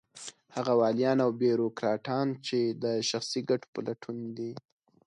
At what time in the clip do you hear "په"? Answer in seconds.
3.73-3.79